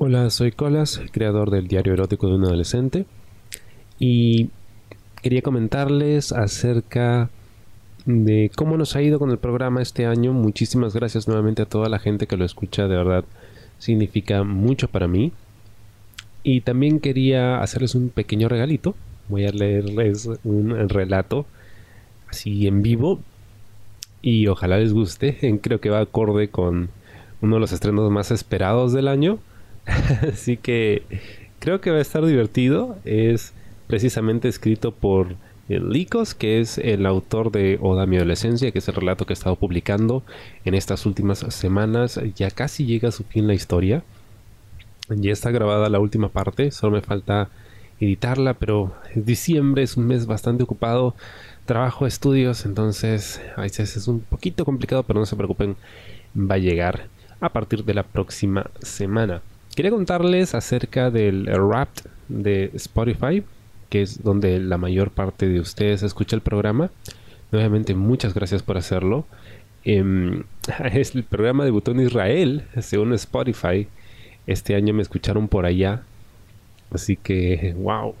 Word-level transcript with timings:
Hola, 0.00 0.30
soy 0.30 0.52
Colas, 0.52 1.00
creador 1.10 1.50
del 1.50 1.66
diario 1.66 1.92
erótico 1.92 2.28
de 2.28 2.36
un 2.36 2.44
adolescente 2.44 3.04
y 3.98 4.50
quería 5.22 5.42
comentarles 5.42 6.30
acerca 6.30 7.30
de 8.06 8.48
cómo 8.54 8.76
nos 8.76 8.94
ha 8.94 9.02
ido 9.02 9.18
con 9.18 9.32
el 9.32 9.38
programa 9.38 9.82
este 9.82 10.06
año. 10.06 10.32
Muchísimas 10.32 10.94
gracias 10.94 11.26
nuevamente 11.26 11.62
a 11.62 11.66
toda 11.66 11.88
la 11.88 11.98
gente 11.98 12.28
que 12.28 12.36
lo 12.36 12.44
escucha, 12.44 12.86
de 12.86 12.96
verdad 12.96 13.24
significa 13.80 14.44
mucho 14.44 14.86
para 14.86 15.08
mí. 15.08 15.32
Y 16.44 16.60
también 16.60 17.00
quería 17.00 17.60
hacerles 17.60 17.96
un 17.96 18.10
pequeño 18.10 18.48
regalito. 18.48 18.94
Voy 19.28 19.46
a 19.46 19.50
leerles 19.50 20.30
un 20.44 20.88
relato 20.88 21.44
así 22.28 22.68
en 22.68 22.82
vivo 22.82 23.18
y 24.22 24.46
ojalá 24.46 24.78
les 24.78 24.92
guste. 24.92 25.58
Creo 25.60 25.80
que 25.80 25.90
va 25.90 25.98
acorde 25.98 26.50
con 26.50 26.90
uno 27.40 27.56
de 27.56 27.60
los 27.60 27.72
estrenos 27.72 28.08
más 28.12 28.30
esperados 28.30 28.92
del 28.92 29.08
año 29.08 29.40
Así 30.32 30.56
que 30.56 31.02
creo 31.58 31.80
que 31.80 31.90
va 31.90 31.98
a 31.98 32.02
estar 32.02 32.24
divertido. 32.24 32.98
Es 33.04 33.52
precisamente 33.86 34.48
escrito 34.48 34.92
por 34.92 35.36
Licos, 35.68 36.34
que 36.34 36.60
es 36.60 36.78
el 36.78 37.04
autor 37.06 37.50
de 37.52 37.78
Oda 37.80 38.06
mi 38.06 38.16
adolescencia, 38.16 38.70
que 38.70 38.78
es 38.78 38.88
el 38.88 38.94
relato 38.94 39.26
que 39.26 39.32
he 39.32 39.34
estado 39.34 39.56
publicando 39.56 40.22
en 40.64 40.74
estas 40.74 41.06
últimas 41.06 41.40
semanas. 41.50 42.20
Ya 42.36 42.50
casi 42.50 42.86
llega 42.86 43.08
a 43.08 43.12
su 43.12 43.24
fin 43.24 43.46
la 43.46 43.54
historia. 43.54 44.02
Ya 45.08 45.32
está 45.32 45.50
grabada 45.50 45.88
la 45.88 46.00
última 46.00 46.28
parte, 46.28 46.70
solo 46.70 46.92
me 46.92 47.02
falta 47.02 47.48
editarla, 47.98 48.54
pero 48.54 48.94
diciembre 49.14 49.82
es 49.82 49.96
un 49.96 50.06
mes 50.06 50.26
bastante 50.26 50.62
ocupado. 50.62 51.14
Trabajo, 51.64 52.06
estudios, 52.06 52.64
entonces 52.66 53.40
a 53.56 53.62
veces 53.62 53.96
es 53.96 54.06
un 54.08 54.20
poquito 54.20 54.64
complicado, 54.64 55.02
pero 55.02 55.18
no 55.18 55.26
se 55.26 55.36
preocupen, 55.36 55.76
va 56.36 56.56
a 56.56 56.58
llegar 56.58 57.08
a 57.40 57.48
partir 57.50 57.84
de 57.84 57.94
la 57.94 58.02
próxima 58.02 58.70
semana. 58.80 59.42
Quería 59.78 59.92
contarles 59.92 60.56
acerca 60.56 61.12
del 61.12 61.46
rap 61.46 61.88
de 62.26 62.72
Spotify, 62.74 63.44
que 63.88 64.02
es 64.02 64.24
donde 64.24 64.58
la 64.58 64.76
mayor 64.76 65.12
parte 65.12 65.48
de 65.48 65.60
ustedes 65.60 66.02
escucha 66.02 66.34
el 66.34 66.42
programa. 66.42 66.90
Nuevamente, 67.52 67.94
muchas 67.94 68.34
gracias 68.34 68.64
por 68.64 68.76
hacerlo. 68.76 69.24
Em, 69.84 70.42
es 70.92 71.14
el 71.14 71.22
programa 71.22 71.64
debutó 71.64 71.92
en 71.92 72.00
Israel, 72.00 72.64
según 72.80 73.14
Spotify. 73.14 73.86
Este 74.48 74.74
año 74.74 74.94
me 74.94 75.02
escucharon 75.02 75.46
por 75.46 75.64
allá. 75.64 76.02
Así 76.90 77.16
que, 77.16 77.72
wow. 77.78 78.16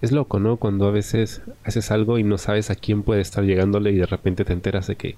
Es 0.00 0.12
loco, 0.12 0.40
¿no? 0.40 0.56
Cuando 0.56 0.88
a 0.88 0.92
veces 0.92 1.42
haces 1.62 1.90
algo 1.90 2.18
y 2.18 2.22
no 2.22 2.38
sabes 2.38 2.70
a 2.70 2.74
quién 2.74 3.02
puede 3.02 3.20
estar 3.20 3.44
llegándole 3.44 3.90
y 3.92 3.96
de 3.96 4.06
repente 4.06 4.46
te 4.46 4.54
enteras 4.54 4.86
de 4.86 4.96
que 4.96 5.16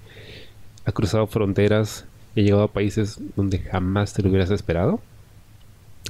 ha 0.87 0.91
cruzado 0.91 1.29
fronteras 1.29 2.05
y 2.35 2.41
ha 2.41 2.45
llegado 2.47 2.65
a 2.65 2.73
países 2.73 3.21
donde 3.37 3.61
jamás 3.61 4.13
te 4.13 4.23
lo 4.23 4.31
hubieras 4.31 4.51
esperado. 4.51 5.01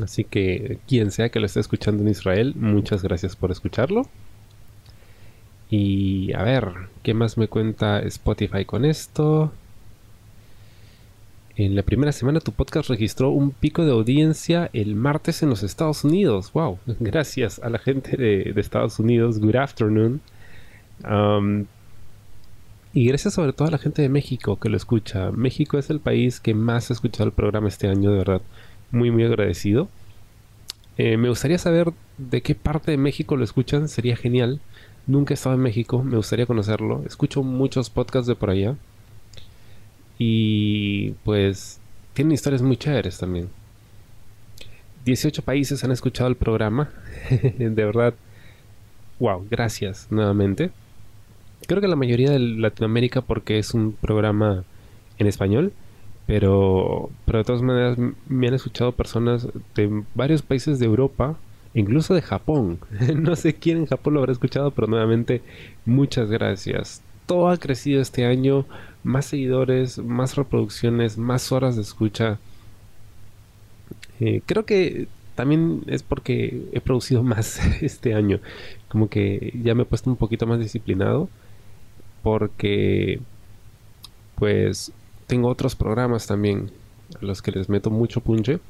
Así 0.00 0.24
que 0.24 0.78
quien 0.88 1.10
sea 1.10 1.28
que 1.28 1.40
lo 1.40 1.46
esté 1.46 1.60
escuchando 1.60 2.02
en 2.02 2.08
Israel, 2.08 2.54
muchas 2.56 3.02
gracias 3.02 3.36
por 3.36 3.50
escucharlo. 3.50 4.06
Y 5.68 6.32
a 6.34 6.42
ver, 6.42 6.68
¿qué 7.02 7.14
más 7.14 7.36
me 7.36 7.48
cuenta 7.48 8.00
Spotify 8.00 8.64
con 8.64 8.84
esto? 8.84 9.52
En 11.56 11.74
la 11.74 11.82
primera 11.82 12.12
semana 12.12 12.40
tu 12.40 12.52
podcast 12.52 12.88
registró 12.88 13.30
un 13.30 13.50
pico 13.50 13.84
de 13.84 13.92
audiencia 13.92 14.70
el 14.72 14.94
martes 14.94 15.42
en 15.42 15.50
los 15.50 15.62
Estados 15.62 16.04
Unidos. 16.04 16.52
¡Wow! 16.52 16.78
Gracias 17.00 17.58
a 17.58 17.68
la 17.68 17.78
gente 17.78 18.16
de, 18.16 18.52
Estados 18.56 18.98
Unidos. 18.98 19.38
Good 19.38 19.56
afternoon. 19.56 20.20
Um, 21.08 21.66
y 22.94 23.06
gracias 23.06 23.32
sobre 23.32 23.54
todo 23.54 23.68
a 23.68 23.70
la 23.70 23.78
gente 23.78 24.02
de 24.02 24.10
México 24.10 24.60
que 24.60 24.68
lo 24.68 24.76
escucha. 24.76 25.30
México 25.30 25.78
es 25.78 25.88
el 25.88 25.98
país 26.00 26.40
que 26.40 26.52
más 26.52 26.90
ha 26.90 26.92
escuchado 26.92 27.24
el 27.24 27.32
programa 27.32 27.68
este 27.68 27.88
año, 27.88 28.10
de 28.12 28.18
verdad 28.18 28.42
muy 28.92 29.10
muy 29.10 29.24
agradecido. 29.24 29.88
Eh, 30.98 31.16
me 31.16 31.28
gustaría 31.28 31.58
saber 31.58 31.92
de 32.18 32.42
qué 32.42 32.54
parte 32.54 32.90
de 32.90 32.98
México 32.98 33.36
lo 33.36 33.44
escuchan, 33.44 33.88
sería 33.88 34.16
genial. 34.16 34.60
Nunca 35.06 35.32
he 35.32 35.36
estado 35.36 35.56
en 35.56 35.62
México, 35.62 36.02
me 36.02 36.16
gustaría 36.16 36.46
conocerlo. 36.46 37.02
Escucho 37.06 37.42
muchos 37.42 37.90
podcasts 37.90 38.28
de 38.28 38.36
por 38.36 38.50
allá. 38.50 38.76
Y 40.18 41.12
pues 41.24 41.80
tienen 42.14 42.32
historias 42.32 42.62
muy 42.62 42.76
chéveres 42.76 43.18
también. 43.18 43.48
18 45.04 45.42
países 45.42 45.82
han 45.82 45.90
escuchado 45.90 46.28
el 46.28 46.36
programa. 46.36 46.90
de 47.58 47.70
verdad, 47.70 48.14
wow, 49.18 49.44
gracias 49.50 50.06
nuevamente. 50.10 50.70
Creo 51.66 51.80
que 51.80 51.88
la 51.88 51.96
mayoría 51.96 52.30
de 52.30 52.38
Latinoamérica 52.38 53.22
porque 53.22 53.58
es 53.58 53.74
un 53.74 53.92
programa 53.94 54.64
en 55.18 55.26
español. 55.26 55.72
Pero, 56.26 57.10
pero 57.24 57.38
de 57.38 57.44
todas 57.44 57.62
maneras 57.62 57.98
me 58.28 58.48
han 58.48 58.54
escuchado 58.54 58.92
personas 58.92 59.48
de 59.74 60.04
varios 60.14 60.42
países 60.42 60.78
de 60.78 60.86
Europa, 60.86 61.36
incluso 61.74 62.14
de 62.14 62.22
Japón. 62.22 62.78
no 63.16 63.36
sé 63.36 63.54
quién 63.54 63.78
en 63.78 63.86
Japón 63.86 64.14
lo 64.14 64.20
habrá 64.20 64.32
escuchado, 64.32 64.70
pero 64.70 64.86
nuevamente 64.86 65.42
muchas 65.84 66.30
gracias. 66.30 67.02
Todo 67.26 67.48
ha 67.48 67.56
crecido 67.56 68.00
este 68.00 68.24
año, 68.24 68.66
más 69.02 69.26
seguidores, 69.26 69.98
más 69.98 70.36
reproducciones, 70.36 71.18
más 71.18 71.50
horas 71.52 71.76
de 71.76 71.82
escucha. 71.82 72.38
Eh, 74.20 74.42
creo 74.46 74.64
que 74.64 75.08
también 75.34 75.82
es 75.86 76.02
porque 76.02 76.62
he 76.72 76.80
producido 76.80 77.22
más 77.24 77.58
este 77.82 78.14
año. 78.14 78.40
Como 78.88 79.08
que 79.08 79.52
ya 79.62 79.74
me 79.74 79.82
he 79.82 79.86
puesto 79.86 80.10
un 80.10 80.16
poquito 80.16 80.46
más 80.46 80.60
disciplinado. 80.60 81.28
Porque 82.22 83.20
pues 84.36 84.92
tengo 85.32 85.48
otros 85.48 85.74
programas 85.74 86.26
también 86.26 86.70
a 87.18 87.24
los 87.24 87.40
que 87.40 87.52
les 87.52 87.70
meto 87.70 87.88
mucho 87.88 88.20
punche. 88.20 88.60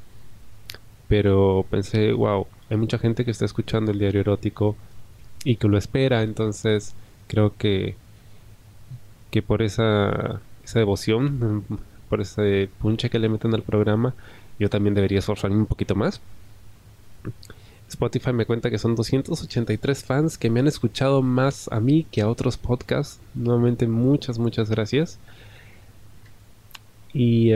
Pero 1.08 1.66
pensé, 1.68 2.12
wow, 2.12 2.46
hay 2.70 2.76
mucha 2.76 2.98
gente 2.98 3.24
que 3.24 3.32
está 3.32 3.44
escuchando 3.44 3.90
el 3.90 3.98
diario 3.98 4.20
erótico 4.20 4.76
y 5.42 5.56
que 5.56 5.66
lo 5.66 5.76
espera. 5.76 6.22
Entonces 6.22 6.94
creo 7.26 7.52
que, 7.58 7.96
que 9.32 9.42
por 9.42 9.60
esa, 9.60 10.40
esa 10.62 10.78
devoción, 10.78 11.64
por 12.08 12.20
ese 12.20 12.70
punche 12.78 13.10
que 13.10 13.18
le 13.18 13.28
meten 13.28 13.54
al 13.54 13.62
programa, 13.62 14.14
yo 14.60 14.70
también 14.70 14.94
debería 14.94 15.18
esforzarme 15.18 15.56
un 15.56 15.66
poquito 15.66 15.96
más. 15.96 16.20
Spotify 17.88 18.32
me 18.32 18.46
cuenta 18.46 18.70
que 18.70 18.78
son 18.78 18.94
283 18.94 20.04
fans 20.04 20.38
que 20.38 20.48
me 20.48 20.60
han 20.60 20.68
escuchado 20.68 21.22
más 21.22 21.66
a 21.72 21.80
mí 21.80 22.06
que 22.08 22.22
a 22.22 22.28
otros 22.28 22.56
podcasts. 22.56 23.18
Nuevamente 23.34 23.88
muchas, 23.88 24.38
muchas 24.38 24.70
gracias. 24.70 25.18
Y 27.14 27.50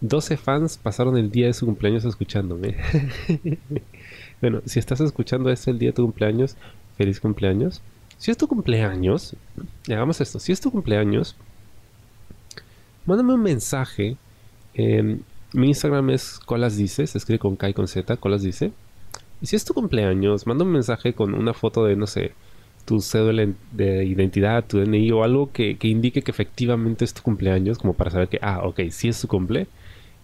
12 0.00 0.34
em, 0.34 0.40
fans 0.40 0.78
pasaron 0.78 1.16
el 1.16 1.30
día 1.30 1.46
de 1.46 1.54
su 1.54 1.66
cumpleaños 1.66 2.04
escuchándome. 2.04 2.76
bueno, 4.40 4.62
si 4.66 4.78
estás 4.78 5.00
escuchando 5.00 5.50
este 5.50 5.70
el 5.70 5.78
día 5.78 5.90
de 5.90 5.94
tu 5.94 6.02
cumpleaños, 6.02 6.56
feliz 6.96 7.20
cumpleaños. 7.20 7.82
Si 8.18 8.30
es 8.30 8.36
tu 8.36 8.48
cumpleaños, 8.48 9.36
hagamos 9.88 10.20
esto. 10.20 10.38
Si 10.38 10.52
es 10.52 10.60
tu 10.60 10.70
cumpleaños, 10.70 11.36
mándame 13.04 13.34
un 13.34 13.42
mensaje. 13.42 14.16
mi 14.74 15.68
Instagram 15.68 16.10
es 16.10 16.38
Colas 16.38 16.76
Dice, 16.76 17.06
se 17.06 17.18
escribe 17.18 17.38
con 17.38 17.56
K 17.56 17.70
y 17.70 17.74
con 17.74 17.88
Z, 17.88 18.16
Colas 18.16 18.42
Dice. 18.42 18.72
Y 19.40 19.46
si 19.46 19.56
es 19.56 19.64
tu 19.64 19.74
cumpleaños, 19.74 20.46
manda 20.46 20.64
un 20.64 20.72
mensaje 20.72 21.12
con 21.12 21.34
una 21.34 21.52
foto 21.52 21.84
de, 21.84 21.96
no 21.96 22.06
sé, 22.06 22.32
tu 22.86 23.00
cédula 23.00 23.46
de 23.72 24.04
identidad, 24.04 24.64
tu 24.64 24.78
DNI 24.78 25.10
o 25.12 25.24
algo 25.24 25.52
que, 25.52 25.76
indique 25.82 26.22
que 26.22 26.30
efectivamente 26.30 27.04
es 27.04 27.12
tu 27.12 27.22
cumpleaños, 27.22 27.78
como 27.78 27.92
para 27.92 28.10
saber 28.10 28.28
que, 28.28 28.38
ah, 28.40 28.60
ok, 28.64 28.80
sí 28.90 29.08
es 29.08 29.20
tu 29.20 29.28
cumple. 29.28 29.66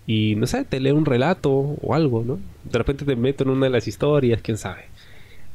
Y 0.06 0.36
no 0.36 0.46
sé, 0.46 0.64
te 0.64 0.80
lee 0.80 0.92
un 0.92 1.04
relato 1.04 1.50
o 1.50 1.94
algo, 1.94 2.24
¿no? 2.24 2.38
De 2.64 2.78
repente 2.78 3.04
te 3.04 3.16
meto 3.16 3.44
en 3.44 3.50
una 3.50 3.66
de 3.66 3.70
las 3.70 3.86
historias, 3.88 4.40
quién 4.42 4.56
sabe. 4.56 4.84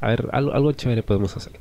A 0.00 0.08
ver, 0.08 0.28
algo, 0.32 0.52
algo 0.52 0.72
chévere 0.72 1.02
podemos 1.02 1.36
hacer. 1.36 1.52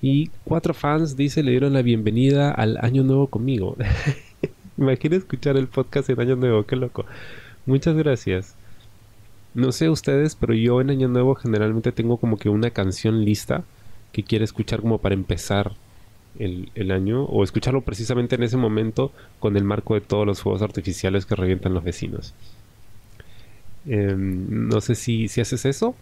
Y 0.00 0.30
cuatro 0.44 0.74
fans, 0.74 1.16
dice, 1.16 1.42
le 1.42 1.50
dieron 1.50 1.72
la 1.74 1.82
bienvenida 1.82 2.52
al 2.52 2.78
Año 2.80 3.02
Nuevo 3.02 3.26
conmigo. 3.26 3.76
Imagina 4.78 5.16
escuchar 5.16 5.56
el 5.56 5.66
podcast 5.66 6.08
en 6.08 6.20
Año 6.20 6.36
Nuevo, 6.36 6.64
qué 6.64 6.76
loco. 6.76 7.04
Muchas 7.66 7.96
gracias. 7.96 8.54
No 9.54 9.72
sé 9.72 9.90
ustedes, 9.90 10.36
pero 10.36 10.54
yo 10.54 10.80
en 10.80 10.90
Año 10.90 11.08
Nuevo 11.08 11.34
generalmente 11.34 11.90
tengo 11.90 12.16
como 12.18 12.36
que 12.36 12.48
una 12.48 12.70
canción 12.70 13.24
lista 13.24 13.64
que 14.12 14.22
quiere 14.22 14.44
escuchar 14.44 14.80
como 14.80 14.98
para 14.98 15.14
empezar 15.14 15.74
el, 16.38 16.90
año 16.92 17.24
o 17.24 17.42
escucharlo 17.42 17.80
precisamente 17.82 18.36
en 18.36 18.44
ese 18.44 18.56
momento 18.56 19.12
con 19.40 19.56
el 19.56 19.64
marco 19.64 19.94
de 19.94 20.00
todos 20.00 20.26
los 20.26 20.40
fuegos 20.40 20.62
artificiales 20.62 21.26
que 21.26 21.34
revientan 21.34 21.74
los 21.74 21.82
vecinos. 21.84 22.34
Em, 23.86 24.68
no 24.68 24.80
sé 24.80 24.94
si, 24.94 25.28
si 25.28 25.40
haces 25.40 25.64
eso 25.64 25.94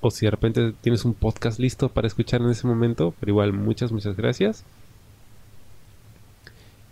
o 0.00 0.10
si 0.10 0.26
de 0.26 0.30
repente 0.30 0.72
tienes 0.80 1.04
un 1.04 1.14
podcast 1.14 1.58
listo 1.58 1.88
para 1.88 2.06
escuchar 2.06 2.42
en 2.42 2.50
ese 2.50 2.66
momento, 2.66 3.14
pero 3.20 3.30
igual 3.30 3.52
muchas, 3.52 3.92
muchas 3.92 4.16
gracias. 4.16 4.64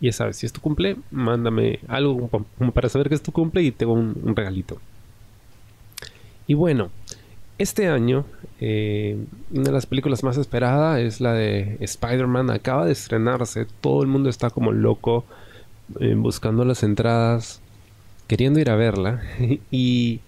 Y 0.01 0.07
ya 0.07 0.13
sabes, 0.13 0.37
si 0.37 0.47
es 0.47 0.53
tu 0.53 0.61
cumple, 0.61 0.97
mándame 1.11 1.81
algo 1.89 2.29
para 2.73 2.89
saber 2.89 3.09
que 3.09 3.17
es 3.17 3.23
tu 3.23 3.33
cumple 3.33 3.63
y 3.63 3.73
tengo 3.73 3.95
un 3.95 4.35
regalito. 4.37 4.81
Y 6.47 6.55
bueno, 6.55 6.91
este 7.59 7.89
año, 7.89 8.25
eh, 8.61 9.17
una 9.51 9.65
de 9.65 9.73
las 9.73 9.87
películas 9.87 10.23
más 10.23 10.37
esperadas 10.37 11.01
es 11.01 11.21
la 11.21 11.33
de 11.33 11.77
Spider-Man. 11.81 12.51
Acaba 12.51 12.87
de 12.87 12.93
estrenarse. 12.93 13.67
Todo 13.81 14.03
el 14.03 14.09
mundo 14.09 14.31
está 14.31 14.51
como 14.51 14.73
loco 14.73 15.25
eh, 16.01 16.15
buscando 16.15 16.65
las 16.65 16.83
entradas. 16.83 17.61
queriendo 18.29 18.61
ir 18.61 18.71
a 18.71 18.77
verla 18.77 19.23
y 19.71 20.21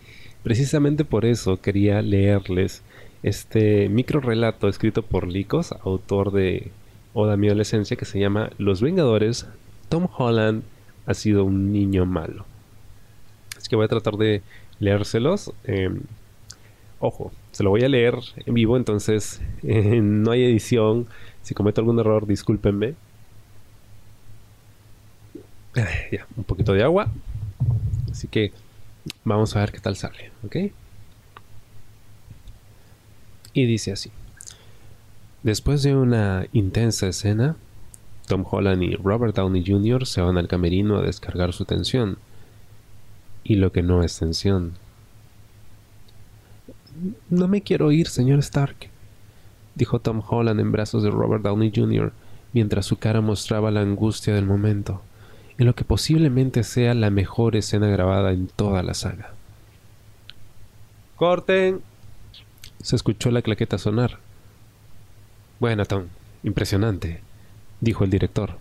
precisamente 0.43 1.05
por 1.05 1.25
eso 1.27 1.61
quería 1.61 2.00
leerles 2.03 2.82
este 3.23 3.88
micro 3.91 4.21
relato 4.21 4.69
escrito 4.69 5.03
por 5.03 5.29
Licos, 5.29 5.73
autor 5.85 6.32
de 6.32 6.71
Oda 7.12 7.37
mi 7.37 7.49
adolescencia, 7.49 7.97
que 7.97 8.05
se 8.05 8.19
llama 8.19 8.50
Los 8.56 8.81
Vengadores, 8.81 9.47
Tom 9.88 10.09
Holland 10.17 10.62
ha 11.06 11.15
sido 11.15 11.44
un 11.44 11.73
niño 11.73 12.06
malo. 12.06 12.47
Así 13.59 13.69
que 13.69 13.77
voy 13.77 13.85
a 13.85 13.88
tratar 13.88 14.17
de 14.17 14.43
leérselos. 14.79 15.53
Em, 15.65 16.00
ojo, 17.00 17.32
se 17.50 17.64
lo 17.64 17.70
voy 17.70 17.82
a 17.82 17.88
leer 17.88 18.14
en 18.47 18.55
vivo, 18.55 18.76
entonces 18.76 19.41
no 19.62 20.31
hay 20.31 20.44
edición. 20.44 21.08
Si 21.43 21.55
cometo 21.55 21.81
algún 21.81 21.99
error, 21.99 22.26
discúlpenme. 22.26 22.94
Ya, 26.12 26.26
un 26.37 26.44
poquito 26.44 26.73
de 26.73 26.82
agua. 26.82 27.11
Así 28.11 28.29
que 28.29 28.52
vamos 29.25 29.56
a 29.56 29.61
ver 29.61 29.73
qué 29.73 29.81
tal 29.81 29.97
sale, 29.97 30.31
¿ok? 30.44 30.56
Y 33.53 33.67
dice 33.67 33.93
así. 33.93 34.11
Después 35.43 35.82
de 35.82 35.96
una 35.96 36.46
intensa 36.53 37.08
escena, 37.08 37.56
Tom 38.26 38.44
Holland 38.49 38.82
y 38.82 38.94
Robert 38.96 39.35
Downey 39.35 39.64
Jr. 39.67 40.06
se 40.06 40.20
van 40.20 40.37
al 40.37 40.49
camerino 40.49 40.99
a 40.99 41.03
descargar 41.03 41.53
su 41.53 41.64
tensión. 41.64 42.19
Y 43.43 43.55
lo 43.55 43.73
que 43.73 43.82
no 43.82 44.03
es 44.05 44.19
tensión. 44.19 44.75
No 47.29 47.49
me 47.49 47.62
quiero 47.62 47.93
ir, 47.93 48.08
señor 48.08 48.38
Stark, 48.41 48.76
dijo 49.75 50.00
Tom 50.00 50.23
Holland 50.26 50.61
en 50.61 50.73
brazos 50.73 51.02
de 51.02 51.11
Robert 51.11 51.43
Downey 51.43 51.73
Jr., 51.75 52.12
mientras 52.52 52.87
su 52.87 52.97
cara 52.97 53.20
mostraba 53.20 53.70
la 53.70 53.81
angustia 53.81 54.35
del 54.35 54.47
momento, 54.47 55.02
en 55.58 55.67
lo 55.67 55.75
que 55.75 55.85
posiblemente 55.85 56.64
sea 56.64 56.94
la 56.94 57.11
mejor 57.11 57.56
escena 57.56 57.88
grabada 57.88 58.32
en 58.32 58.49
toda 58.49 58.82
la 58.82 58.94
saga. 58.94 59.32
¡Corten! 61.17 61.81
Se 62.82 62.97
escuchó 62.97 63.31
la 63.31 63.43
claqueta 63.43 63.79
sonar. 63.79 64.19
Bueno, 65.58 65.85
Tom, 65.85 66.05
impresionante, 66.43 67.20
dijo 67.81 68.05
el 68.05 68.11
director. 68.11 68.56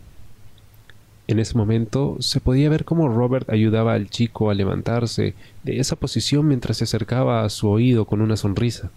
En 1.29 1.37
ese 1.37 1.55
momento 1.55 2.17
se 2.21 2.39
podía 2.39 2.69
ver 2.69 2.85
cómo 2.85 3.07
Robert 3.07 3.51
ayudaba 3.51 3.93
al 3.93 4.09
chico 4.09 4.49
a 4.49 4.55
levantarse 4.55 5.35
de 5.63 5.79
esa 5.79 5.95
posición 5.95 6.47
mientras 6.47 6.77
se 6.77 6.85
acercaba 6.85 7.43
a 7.43 7.49
su 7.49 7.69
oído 7.69 8.05
con 8.05 8.21
una 8.21 8.35
sonrisa. 8.35 8.89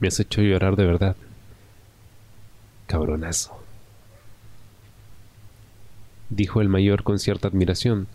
Me 0.00 0.08
has 0.08 0.18
hecho 0.18 0.40
llorar 0.40 0.74
de 0.76 0.86
verdad. 0.86 1.14
Cabronazo. 2.86 3.60
Dijo 6.30 6.62
el 6.62 6.70
mayor 6.70 7.02
con 7.02 7.18
cierta 7.18 7.48
admiración. 7.48 8.06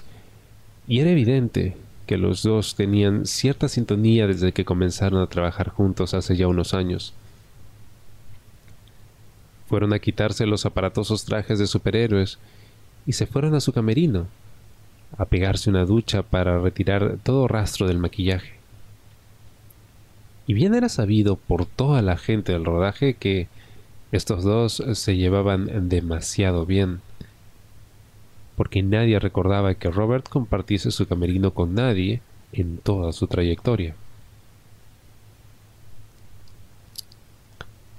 Y 0.87 0.97
era 0.97 1.11
evidente 1.11 1.77
que 2.07 2.17
los 2.17 2.41
dos 2.41 2.73
tenían 2.73 3.27
cierta 3.27 3.67
sintonía 3.67 4.25
desde 4.25 4.51
que 4.51 4.65
comenzaron 4.65 5.21
a 5.21 5.27
trabajar 5.27 5.69
juntos 5.69 6.15
hace 6.15 6.35
ya 6.35 6.47
unos 6.47 6.73
años. 6.73 7.13
Fueron 9.71 9.93
a 9.93 9.99
quitarse 9.99 10.45
los 10.45 10.65
aparatosos 10.65 11.23
trajes 11.23 11.57
de 11.57 11.65
superhéroes 11.65 12.39
y 13.05 13.13
se 13.13 13.25
fueron 13.25 13.55
a 13.55 13.61
su 13.61 13.71
camerino, 13.71 14.27
a 15.17 15.23
pegarse 15.23 15.69
una 15.69 15.85
ducha 15.85 16.23
para 16.23 16.59
retirar 16.59 17.19
todo 17.23 17.47
rastro 17.47 17.87
del 17.87 17.97
maquillaje. 17.97 18.55
Y 20.45 20.55
bien 20.55 20.75
era 20.75 20.89
sabido 20.89 21.37
por 21.37 21.65
toda 21.65 22.01
la 22.01 22.17
gente 22.17 22.51
del 22.51 22.65
rodaje 22.65 23.13
que 23.13 23.47
estos 24.11 24.43
dos 24.43 24.83
se 24.91 25.15
llevaban 25.15 25.87
demasiado 25.87 26.65
bien, 26.65 26.99
porque 28.57 28.83
nadie 28.83 29.19
recordaba 29.19 29.75
que 29.75 29.89
Robert 29.89 30.27
compartiese 30.27 30.91
su 30.91 31.07
camerino 31.07 31.51
con 31.51 31.75
nadie 31.75 32.19
en 32.51 32.77
toda 32.77 33.13
su 33.13 33.27
trayectoria. 33.27 33.95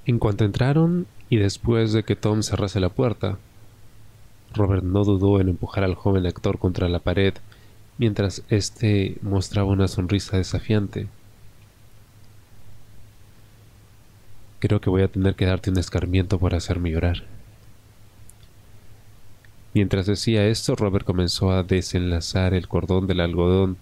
En 0.04 0.19
cuanto 0.19 0.44
entraron, 0.44 1.06
y 1.32 1.38
después 1.38 1.94
de 1.94 2.02
que 2.02 2.14
Tom 2.14 2.43
cerrase 2.43 2.79
la 2.79 2.90
puerta, 2.90 3.38
Robert 4.52 4.82
no 4.82 5.02
dudó 5.02 5.40
en 5.40 5.49
empujar 5.49 5.82
al 5.82 5.94
joven 5.94 6.26
actor 6.26 6.58
contra 6.58 6.90
la 6.90 6.99
pared 6.99 7.32
mientras 7.96 8.43
éste 8.50 9.17
mostraba 9.23 9.70
una 9.70 9.88
sonrisa 9.88 10.37
desafiante. 10.37 11.06
Creo 14.58 14.82
que 14.82 14.90
voy 14.90 15.00
a 15.00 15.08
tener 15.08 15.34
que 15.34 15.46
darte 15.46 15.70
un 15.70 15.79
escarmiento 15.79 16.38
por 16.38 16.55
hacerme 16.55 16.90
llorar. 16.90 17.23
Mientras 19.73 20.05
decía 20.05 20.46
esto, 20.46 20.76
Robert 20.76 21.06
comenzó 21.06 21.50
a 21.50 21.62
desenlazar 21.62 22.52
el 22.52 22.69
cordón 22.69 23.06
del 23.06 23.20
algodón 23.20 23.79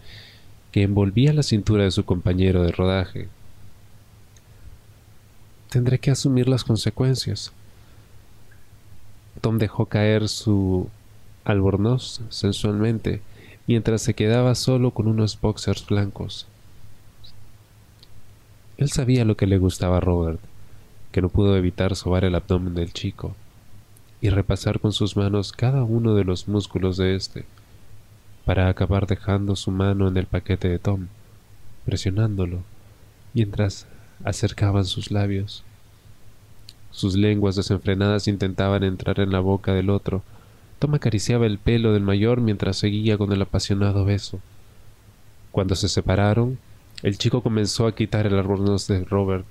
que 0.70 0.84
envolvía 0.84 1.32
la 1.32 1.42
cintura 1.42 1.82
de 1.82 1.90
su 1.90 2.04
compañero 2.04 2.62
de 2.62 2.70
rodaje. 2.70 3.28
Tendré 5.70 6.00
que 6.00 6.10
asumir 6.10 6.48
las 6.48 6.64
consecuencias. 6.64 7.52
Tom 9.40 9.58
dejó 9.58 9.86
caer 9.86 10.28
su 10.28 10.88
albornoz 11.44 12.20
sensualmente 12.28 13.22
mientras 13.68 14.02
se 14.02 14.14
quedaba 14.14 14.56
solo 14.56 14.90
con 14.90 15.06
unos 15.06 15.40
boxers 15.40 15.86
blancos. 15.86 16.48
Él 18.78 18.90
sabía 18.90 19.24
lo 19.24 19.36
que 19.36 19.46
le 19.46 19.58
gustaba 19.58 19.98
a 19.98 20.00
Robert, 20.00 20.40
que 21.12 21.22
no 21.22 21.28
pudo 21.28 21.56
evitar 21.56 21.94
sobar 21.94 22.24
el 22.24 22.34
abdomen 22.34 22.74
del 22.74 22.92
chico 22.92 23.36
y 24.20 24.30
repasar 24.30 24.80
con 24.80 24.92
sus 24.92 25.16
manos 25.16 25.52
cada 25.52 25.84
uno 25.84 26.16
de 26.16 26.24
los 26.24 26.48
músculos 26.48 26.96
de 26.96 27.14
éste, 27.14 27.44
para 28.44 28.68
acabar 28.68 29.06
dejando 29.06 29.54
su 29.54 29.70
mano 29.70 30.08
en 30.08 30.16
el 30.16 30.26
paquete 30.26 30.68
de 30.68 30.80
Tom, 30.80 31.06
presionándolo, 31.84 32.58
mientras 33.34 33.86
acercaban 34.24 34.84
sus 34.84 35.10
labios. 35.10 35.62
Sus 36.90 37.16
lenguas 37.16 37.56
desenfrenadas 37.56 38.28
intentaban 38.28 38.82
entrar 38.82 39.20
en 39.20 39.30
la 39.30 39.40
boca 39.40 39.72
del 39.72 39.90
otro. 39.90 40.22
Tom 40.78 40.94
acariciaba 40.94 41.46
el 41.46 41.58
pelo 41.58 41.92
del 41.92 42.02
mayor 42.02 42.40
mientras 42.40 42.76
seguía 42.76 43.16
con 43.16 43.32
el 43.32 43.42
apasionado 43.42 44.04
beso. 44.04 44.40
Cuando 45.52 45.74
se 45.74 45.88
separaron, 45.88 46.58
el 47.02 47.18
chico 47.18 47.42
comenzó 47.42 47.86
a 47.86 47.94
quitar 47.94 48.26
el 48.26 48.38
albornoz 48.38 48.86
de 48.86 49.04
Robert, 49.04 49.46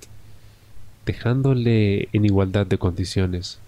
dejándole 1.06 2.08
en 2.12 2.24
igualdad 2.24 2.66
de 2.66 2.78
condiciones. 2.78 3.58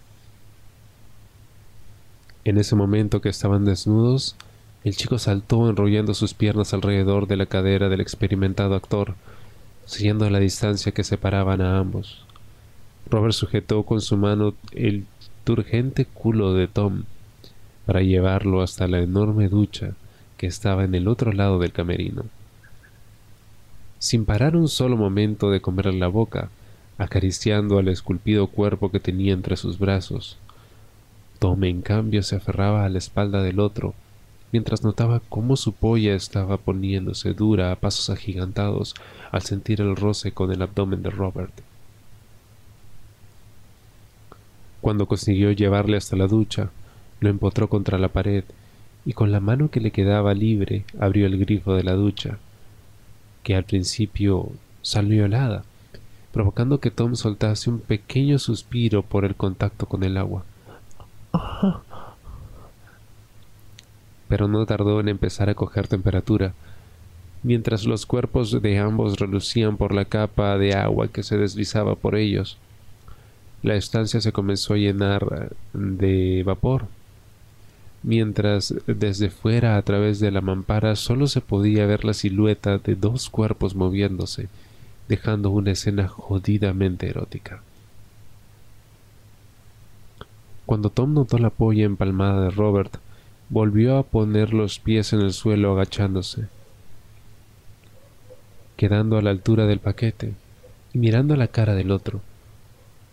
En 2.44 2.58
ese 2.58 2.74
momento 2.74 3.20
que 3.20 3.28
estaban 3.28 3.64
desnudos, 3.64 4.36
el 4.84 4.96
chico 4.96 5.18
saltó 5.18 5.68
enrollando 5.70 6.12
sus 6.14 6.34
piernas 6.34 6.74
alrededor 6.74 7.28
de 7.28 7.36
la 7.36 7.46
cadera 7.46 7.88
del 7.88 8.00
experimentado 8.00 8.74
actor, 8.74 9.14
siguiendo 9.92 10.28
la 10.30 10.40
distancia 10.40 10.92
que 10.92 11.04
separaban 11.04 11.60
a 11.60 11.78
ambos. 11.78 12.24
Robert 13.10 13.34
sujetó 13.34 13.82
con 13.82 14.00
su 14.00 14.16
mano 14.16 14.54
el 14.72 15.04
turgente 15.44 16.06
culo 16.06 16.54
de 16.54 16.66
Tom 16.66 17.04
para 17.84 18.00
llevarlo 18.00 18.62
hasta 18.62 18.88
la 18.88 19.00
enorme 19.00 19.48
ducha 19.48 19.92
que 20.38 20.46
estaba 20.46 20.84
en 20.84 20.94
el 20.94 21.08
otro 21.08 21.32
lado 21.32 21.58
del 21.58 21.72
camerino. 21.72 22.24
Sin 23.98 24.24
parar 24.24 24.56
un 24.56 24.68
solo 24.68 24.96
momento 24.96 25.50
de 25.50 25.60
comerle 25.60 25.98
la 25.98 26.08
boca, 26.08 26.48
acariciando 26.96 27.78
al 27.78 27.88
esculpido 27.88 28.46
cuerpo 28.46 28.90
que 28.90 28.98
tenía 28.98 29.34
entre 29.34 29.56
sus 29.56 29.78
brazos, 29.78 30.38
Tom 31.38 31.64
en 31.64 31.82
cambio 31.82 32.22
se 32.22 32.36
aferraba 32.36 32.86
a 32.86 32.88
la 32.88 32.98
espalda 32.98 33.42
del 33.42 33.60
otro, 33.60 33.94
mientras 34.52 34.84
notaba 34.84 35.20
cómo 35.28 35.56
su 35.56 35.72
polla 35.72 36.14
estaba 36.14 36.58
poniéndose 36.58 37.32
dura 37.32 37.72
a 37.72 37.76
pasos 37.76 38.10
agigantados 38.10 38.94
al 39.30 39.42
sentir 39.42 39.80
el 39.80 39.96
roce 39.96 40.32
con 40.32 40.52
el 40.52 40.62
abdomen 40.62 41.02
de 41.02 41.10
Robert. 41.10 41.52
Cuando 44.82 45.06
consiguió 45.06 45.52
llevarle 45.52 45.96
hasta 45.96 46.16
la 46.16 46.26
ducha, 46.26 46.70
lo 47.20 47.30
empotró 47.30 47.68
contra 47.68 47.98
la 47.98 48.08
pared 48.08 48.44
y 49.04 49.14
con 49.14 49.32
la 49.32 49.40
mano 49.40 49.70
que 49.70 49.80
le 49.80 49.90
quedaba 49.90 50.34
libre 50.34 50.84
abrió 51.00 51.26
el 51.26 51.38
grifo 51.38 51.74
de 51.74 51.84
la 51.84 51.94
ducha, 51.94 52.38
que 53.42 53.54
al 53.54 53.64
principio 53.64 54.50
salió 54.82 55.24
helada, 55.24 55.64
provocando 56.32 56.78
que 56.78 56.90
Tom 56.90 57.14
soltase 57.14 57.70
un 57.70 57.80
pequeño 57.80 58.38
suspiro 58.38 59.02
por 59.02 59.24
el 59.24 59.34
contacto 59.34 59.86
con 59.86 60.02
el 60.02 60.16
agua. 60.16 60.44
Pero 64.32 64.48
no 64.48 64.64
tardó 64.64 64.98
en 64.98 65.10
empezar 65.10 65.50
a 65.50 65.54
coger 65.54 65.88
temperatura, 65.88 66.54
mientras 67.42 67.84
los 67.84 68.06
cuerpos 68.06 68.62
de 68.62 68.78
ambos 68.78 69.18
relucían 69.18 69.76
por 69.76 69.92
la 69.92 70.06
capa 70.06 70.56
de 70.56 70.72
agua 70.72 71.08
que 71.08 71.22
se 71.22 71.36
deslizaba 71.36 71.96
por 71.96 72.14
ellos. 72.14 72.56
La 73.62 73.74
estancia 73.74 74.22
se 74.22 74.32
comenzó 74.32 74.72
a 74.72 74.78
llenar 74.78 75.50
de 75.74 76.44
vapor, 76.46 76.86
mientras 78.02 78.74
desde 78.86 79.28
fuera 79.28 79.76
a 79.76 79.82
través 79.82 80.18
de 80.18 80.30
la 80.30 80.40
mampara 80.40 80.96
solo 80.96 81.26
se 81.26 81.42
podía 81.42 81.84
ver 81.84 82.06
la 82.06 82.14
silueta 82.14 82.78
de 82.78 82.94
dos 82.94 83.28
cuerpos 83.28 83.74
moviéndose, 83.74 84.48
dejando 85.08 85.50
una 85.50 85.72
escena 85.72 86.08
jodidamente 86.08 87.06
erótica. 87.06 87.60
Cuando 90.64 90.88
Tom 90.88 91.12
notó 91.12 91.36
la 91.36 91.50
polla 91.50 91.84
empalmada 91.84 92.44
de 92.44 92.50
Robert, 92.50 92.96
volvió 93.52 93.98
a 93.98 94.02
poner 94.02 94.54
los 94.54 94.78
pies 94.78 95.12
en 95.12 95.20
el 95.20 95.34
suelo 95.34 95.72
agachándose, 95.72 96.48
quedando 98.78 99.18
a 99.18 99.22
la 99.22 99.28
altura 99.28 99.66
del 99.66 99.78
paquete 99.78 100.32
y 100.94 100.98
mirando 100.98 101.36
la 101.36 101.48
cara 101.48 101.74
del 101.74 101.90
otro. 101.90 102.22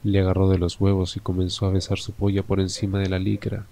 Le 0.02 0.22
agarró 0.22 0.48
de 0.48 0.58
los 0.58 0.80
huevos 0.80 1.18
y 1.18 1.20
comenzó 1.20 1.66
a 1.66 1.72
besar 1.72 2.00
su 2.00 2.14
polla 2.14 2.42
por 2.42 2.62
encima 2.62 3.00
de 3.00 3.10
la 3.10 3.20
licra, 3.20 3.66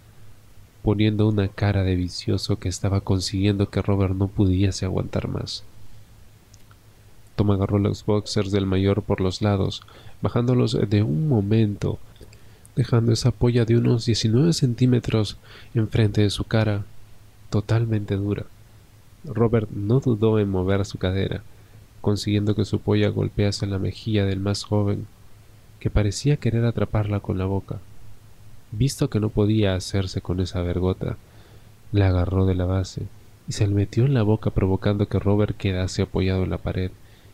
poniendo 0.83 1.29
una 1.29 1.47
cara 1.47 1.83
de 1.83 1.95
vicioso 1.95 2.59
que 2.59 2.67
estaba 2.67 2.99
consiguiendo 2.99 3.69
que 3.69 3.81
Robert 3.81 4.15
no 4.15 4.27
pudiese 4.27 4.83
aguantar 4.83 5.29
más. 5.29 5.63
Tom 7.37 7.51
agarró 7.51 7.79
los 7.79 8.05
boxers 8.05 8.51
del 8.51 8.65
mayor 8.65 9.03
por 9.03 9.21
los 9.21 9.41
lados, 9.41 9.83
bajándolos 10.21 10.77
de 10.89 11.01
un 11.01 11.29
momento, 11.29 11.97
dejando 12.77 13.11
esa 13.11 13.31
polla 13.31 13.65
de 13.65 13.75
unos 13.75 14.05
19 14.05 14.53
centímetros 14.53 15.37
enfrente 15.73 16.21
de 16.21 16.29
su 16.29 16.43
cara, 16.43 16.85
totalmente 17.49 18.15
dura. 18.15 18.45
Robert 19.25 19.67
no 19.71 19.99
dudó 19.99 20.37
en 20.37 20.49
mover 20.49 20.85
su 20.85 20.99
cadera, 20.99 21.41
consiguiendo 22.01 22.53
que 22.55 22.65
su 22.65 22.79
polla 22.79 23.09
golpease 23.09 23.65
la 23.65 23.79
mejilla 23.79 24.25
del 24.25 24.39
más 24.39 24.63
joven, 24.63 25.07
que 25.79 25.89
parecía 25.89 26.37
querer 26.37 26.65
atraparla 26.65 27.19
con 27.19 27.39
la 27.39 27.45
boca. 27.45 27.79
Visto 28.71 29.09
que 29.09 29.19
no 29.19 29.29
podía 29.29 29.73
hacerse 29.73 30.21
con 30.21 30.39
esa 30.39 30.61
vergota, 30.61 31.17
la 31.91 32.09
agarró 32.09 32.45
de 32.45 32.53
la 32.53 32.65
base 32.65 33.07
y 33.47 33.53
se 33.53 33.65
le 33.65 33.73
metió 33.73 34.05
en 34.05 34.13
la 34.13 34.21
boca 34.21 34.51
provocando 34.51 35.07
que 35.07 35.17
Robert 35.17 35.57
quedase 35.57 36.03
apoyado 36.03 36.43
en 36.43 36.51
la 36.51 36.59
pared, 36.59 36.91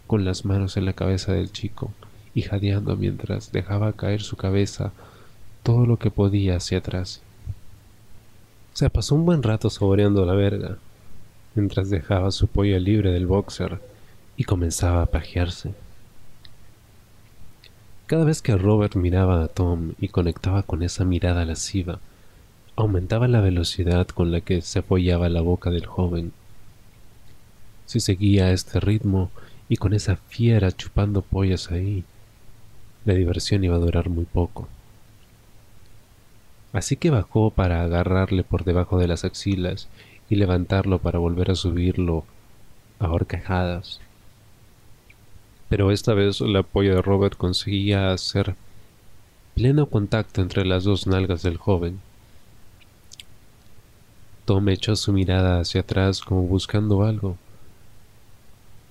con 0.08 0.24
las 0.24 0.46
manos 0.46 0.78
en 0.78 0.86
la 0.86 0.94
cabeza 0.94 1.34
del 1.34 1.52
chico 1.52 1.92
y 2.34 2.44
jadeando 2.44 2.96
mientras 2.96 3.52
dejaba 3.52 3.92
caer 3.92 4.22
su 4.22 4.38
cabeza 4.38 4.94
todo 5.64 5.86
lo 5.86 5.98
que 5.98 6.12
podía 6.12 6.58
hacia 6.58 6.80
atrás. 6.80 7.22
Se 8.74 8.90
pasó 8.90 9.16
un 9.16 9.26
buen 9.26 9.44
rato 9.44 9.70
saboreando 9.70 10.26
la 10.26 10.34
verga, 10.34 10.78
mientras 11.56 11.90
dejaba 11.90 12.32
su 12.32 12.48
polla 12.48 12.80
libre 12.80 13.12
del 13.12 13.28
boxer 13.28 13.80
y 14.36 14.44
comenzaba 14.44 15.02
a 15.02 15.06
pajearse. 15.06 15.74
Cada 18.08 18.26
vez 18.26 18.42
que 18.42 18.58
Robert 18.58 18.96
miraba 18.96 19.44
a 19.44 19.48
Tom 19.48 19.94
y 20.00 20.10
conectaba 20.10 20.64
con 20.64 20.84
esa 20.84 21.06
mirada 21.06 21.46
lasciva, 21.46 22.00
aumentaba 22.76 23.28
la 23.28 23.40
velocidad 23.40 24.08
con 24.08 24.32
la 24.32 24.42
que 24.42 24.62
se 24.62 24.80
apoyaba 24.80 25.30
la 25.30 25.42
boca 25.42 25.70
del 25.70 25.86
joven. 25.86 26.34
Si 27.86 28.00
seguía 28.00 28.52
este 28.52 28.80
ritmo 28.80 29.32
y 29.70 29.78
con 29.78 29.94
esa 29.94 30.18
fiera 30.18 30.72
chupando 30.72 31.22
pollas 31.22 31.72
ahí, 31.72 32.04
la 33.06 33.14
diversión 33.14 33.64
iba 33.64 33.76
a 33.76 33.80
durar 33.80 34.10
muy 34.10 34.26
poco. 34.26 34.68
Así 36.74 36.98
que 36.98 37.12
bajó 37.12 37.52
para 37.52 37.84
agarrarle 37.84 38.44
por 38.44 38.66
debajo 38.66 38.98
de 39.00 39.08
las 39.08 39.24
axilas 39.24 39.88
y 40.30 40.36
levantarlo 40.36 41.00
para 41.00 41.20
volver 41.20 41.52
a 41.52 41.56
subirlo 41.56 42.26
a 43.00 43.10
horcajadas 43.10 44.02
pero 45.74 45.90
esta 45.90 46.14
vez 46.14 46.40
la 46.40 46.62
polla 46.62 46.94
de 46.94 47.02
Robert 47.02 47.36
conseguía 47.36 48.12
hacer 48.12 48.56
pleno 49.56 49.88
contacto 49.88 50.44
entre 50.44 50.66
las 50.66 50.84
dos 50.84 51.08
nalgas 51.08 51.42
del 51.42 51.58
joven. 51.58 52.00
Tom 54.46 54.70
echó 54.70 54.96
su 54.96 55.12
mirada 55.12 55.60
hacia 55.60 55.82
atrás 55.82 56.22
como 56.22 56.44
buscando 56.44 57.02
algo, 57.02 57.38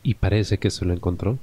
y 0.03 0.15
parece 0.15 0.59
que 0.59 0.71
se 0.71 0.85
lo 0.85 0.93
encontró. 0.93 1.39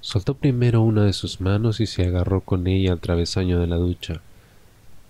Soltó 0.00 0.32
primero 0.32 0.80
una 0.80 1.04
de 1.04 1.12
sus 1.12 1.42
manos 1.42 1.78
y 1.78 1.86
se 1.86 2.06
agarró 2.06 2.40
con 2.40 2.66
ella 2.66 2.92
al 2.92 3.00
travesaño 3.00 3.60
de 3.60 3.66
la 3.66 3.76
ducha, 3.76 4.22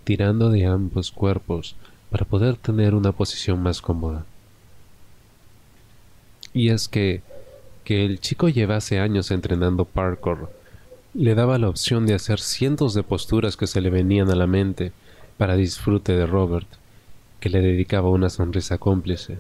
tirando 0.04 0.50
de 0.50 0.66
ambos 0.66 1.11
cuerpos 1.11 1.76
para 2.11 2.25
poder 2.25 2.56
tener 2.56 2.94
una 2.94 3.12
posición 3.12 3.62
más 3.62 3.80
cómoda. 3.80 4.25
Y 6.52 6.68
es 6.68 6.88
que 6.88 7.23
que 7.84 8.04
el 8.04 8.18
chico 8.20 8.49
llevase 8.49 8.99
años 8.99 9.30
entrenando 9.30 9.84
parkour. 9.84 10.50
Le 11.12 11.34
daba 11.34 11.58
la 11.58 11.68
opción 11.68 12.06
de 12.06 12.14
hacer 12.14 12.40
cientos 12.40 12.94
de 12.94 13.02
posturas 13.02 13.56
que 13.56 13.66
se 13.66 13.80
le 13.80 13.90
venían 13.90 14.30
a 14.30 14.34
la 14.34 14.46
mente 14.46 14.92
para 15.37 15.54
disfrute 15.54 16.16
de 16.16 16.26
Robert, 16.26 16.66
que 17.40 17.50
le 17.50 17.61
dedicaba 17.61 18.08
una 18.08 18.30
sonrisa 18.30 18.78
cómplice. 18.78 19.38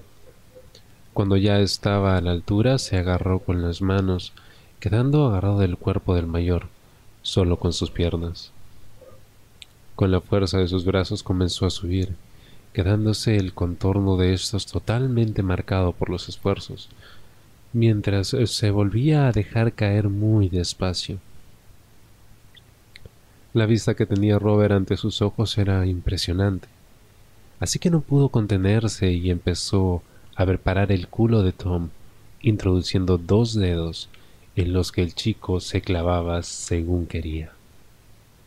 Cuando 1.14 1.36
ya 1.36 1.58
estaba 1.60 2.16
a 2.16 2.20
la 2.20 2.32
altura, 2.32 2.78
se 2.78 2.98
agarró 2.98 3.38
con 3.40 3.62
las 3.62 3.80
manos, 3.80 4.34
quedando 4.78 5.26
agarrado 5.26 5.58
del 5.58 5.78
cuerpo 5.78 6.14
del 6.14 6.26
mayor, 6.26 6.66
solo 7.22 7.58
con 7.58 7.72
sus 7.72 7.90
piernas. 7.90 8.52
Con 9.96 10.10
la 10.10 10.20
fuerza 10.20 10.58
de 10.58 10.66
sus 10.66 10.84
brazos 10.84 11.22
comenzó 11.22 11.66
a 11.66 11.70
subir, 11.70 12.16
quedándose 12.72 13.36
el 13.36 13.54
contorno 13.54 14.16
de 14.16 14.34
estos 14.34 14.66
totalmente 14.66 15.44
marcado 15.44 15.92
por 15.92 16.10
los 16.10 16.28
esfuerzos, 16.28 16.88
mientras 17.72 18.34
eh, 18.34 18.48
se 18.48 18.72
volvía 18.72 19.28
a 19.28 19.32
dejar 19.32 19.72
caer 19.72 20.08
muy 20.08 20.48
despacio. 20.48 21.18
La 23.52 23.66
vista 23.66 23.94
que 23.94 24.04
tenía 24.04 24.40
Robert 24.40 24.72
ante 24.72 24.96
sus 24.96 25.22
ojos 25.22 25.56
era 25.58 25.86
impresionante, 25.86 26.66
así 27.60 27.78
que 27.78 27.90
no 27.90 28.00
pudo 28.00 28.30
contenerse 28.30 29.12
y 29.12 29.30
empezó 29.30 30.02
a 30.34 30.44
preparar 30.44 30.90
el 30.90 31.06
culo 31.06 31.44
de 31.44 31.52
Tom, 31.52 31.90
introduciendo 32.42 33.16
dos 33.16 33.54
dedos 33.54 34.08
en 34.56 34.72
los 34.72 34.90
que 34.90 35.02
el 35.02 35.14
chico 35.14 35.60
se 35.60 35.82
clavaba 35.82 36.42
según 36.42 37.06
quería. 37.06 37.52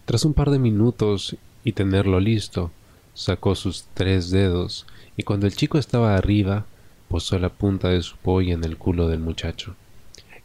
Tras 0.07 0.23
un 0.23 0.33
par 0.33 0.51
de 0.51 0.57
minutos 0.57 1.35
y 1.65 1.73
tenerlo 1.73 2.21
listo, 2.21 2.71
sacó 3.13 3.55
sus 3.55 3.83
tres 3.93 4.31
dedos 4.31 4.87
y 5.17 5.23
cuando 5.23 5.47
el 5.47 5.53
chico 5.53 5.77
estaba 5.77 6.15
arriba, 6.15 6.65
posó 7.09 7.37
la 7.39 7.49
punta 7.49 7.89
de 7.89 8.01
su 8.01 8.15
polla 8.15 8.53
en 8.53 8.63
el 8.63 8.77
culo 8.77 9.09
del 9.09 9.19
muchacho, 9.19 9.75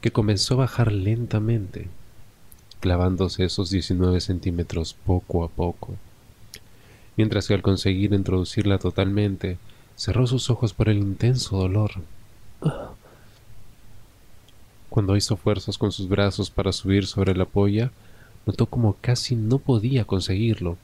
que 0.00 0.10
comenzó 0.10 0.54
a 0.54 0.56
bajar 0.56 0.90
lentamente, 0.90 1.86
clavándose 2.80 3.44
esos 3.44 3.70
19 3.70 4.20
centímetros 4.20 4.94
poco 4.94 5.44
a 5.44 5.48
poco, 5.48 5.94
mientras 7.16 7.46
que 7.46 7.54
al 7.54 7.62
conseguir 7.62 8.14
introducirla 8.14 8.80
totalmente, 8.80 9.58
cerró 9.94 10.26
sus 10.26 10.50
ojos 10.50 10.74
por 10.74 10.88
el 10.88 10.98
intenso 10.98 11.56
dolor. 11.56 11.92
Cuando 14.90 15.16
hizo 15.16 15.36
fuerzas 15.36 15.78
con 15.78 15.92
sus 15.92 16.08
brazos 16.08 16.50
para 16.50 16.72
subir 16.72 17.06
sobre 17.06 17.36
la 17.36 17.44
polla, 17.44 17.92
notó 18.46 18.66
como 18.66 18.96
casi 19.00 19.36
no 19.36 19.58
podía 19.58 20.04
conseguirlo. 20.04 20.76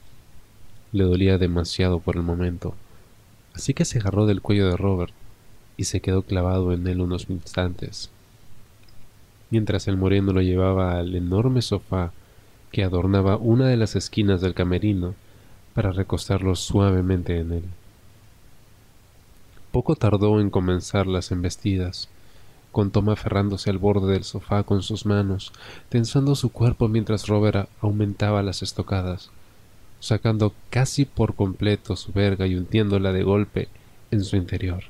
Le 0.91 1.03
dolía 1.03 1.37
demasiado 1.37 1.99
por 1.99 2.15
el 2.15 2.23
momento, 2.23 2.73
así 3.53 3.73
que 3.73 3.85
se 3.85 3.99
agarró 3.99 4.25
del 4.25 4.41
cuello 4.41 4.67
de 4.69 4.77
Robert 4.77 5.13
y 5.77 5.85
se 5.85 6.01
quedó 6.01 6.23
clavado 6.23 6.73
en 6.73 6.87
él 6.87 6.99
unos 6.99 7.29
instantes, 7.29 8.09
mientras 9.49 9.87
el 9.87 9.97
moreno 9.97 10.33
lo 10.33 10.41
llevaba 10.41 10.97
al 10.97 11.15
enorme 11.15 11.61
sofá 11.61 12.11
que 12.71 12.83
adornaba 12.83 13.37
una 13.37 13.67
de 13.67 13.77
las 13.77 13.95
esquinas 13.95 14.41
del 14.41 14.53
camerino 14.53 15.15
para 15.73 15.91
recostarlo 15.91 16.55
suavemente 16.55 17.39
en 17.39 17.51
él. 17.53 17.63
Poco 19.71 19.95
tardó 19.95 20.41
en 20.41 20.49
comenzar 20.49 21.07
las 21.07 21.31
embestidas, 21.31 22.09
con 22.71 22.91
aferrándose 23.11 23.69
al 23.69 23.77
borde 23.77 24.13
del 24.13 24.23
sofá 24.23 24.63
con 24.63 24.81
sus 24.83 25.05
manos, 25.05 25.51
tensando 25.89 26.35
su 26.35 26.51
cuerpo 26.51 26.87
mientras 26.87 27.27
Robert 27.27 27.69
aumentaba 27.81 28.43
las 28.43 28.61
estocadas, 28.61 29.31
sacando 29.99 30.53
casi 30.69 31.05
por 31.05 31.35
completo 31.35 31.95
su 31.95 32.11
verga 32.11 32.47
y 32.47 32.55
hundiéndola 32.55 33.11
de 33.11 33.23
golpe 33.23 33.69
en 34.11 34.23
su 34.23 34.35
interior 34.35 34.83